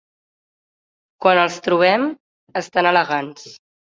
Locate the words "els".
1.41-1.57